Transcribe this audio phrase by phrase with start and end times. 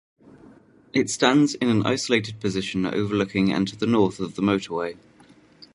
[0.93, 4.97] It stands in an isolated position overlooking and to the north of the motorway.